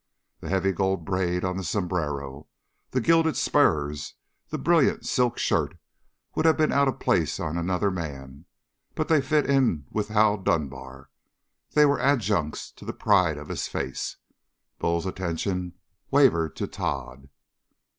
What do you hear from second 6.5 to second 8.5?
been out of place on another man,